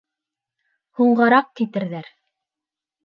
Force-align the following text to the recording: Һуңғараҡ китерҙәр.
Һуңғараҡ 1.01 1.53
китерҙәр. 1.61 2.11